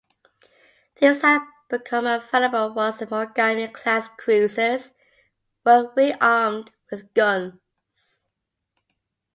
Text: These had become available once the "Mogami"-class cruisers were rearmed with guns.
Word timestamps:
These 0.99 1.21
had 1.21 1.43
become 1.69 2.07
available 2.07 2.73
once 2.73 2.97
the 2.97 3.05
"Mogami"-class 3.05 4.09
cruisers 4.17 4.93
were 5.63 5.93
rearmed 5.95 6.71
with 6.89 7.13
guns. 7.13 7.59